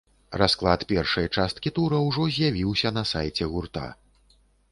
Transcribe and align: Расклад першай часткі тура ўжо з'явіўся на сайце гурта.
Расклад 0.41 0.85
першай 0.91 1.27
часткі 1.35 1.73
тура 1.75 1.99
ўжо 2.07 2.25
з'явіўся 2.37 2.93
на 2.97 3.03
сайце 3.13 3.43
гурта. 3.55 3.87